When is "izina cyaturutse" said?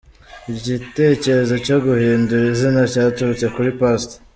2.53-3.45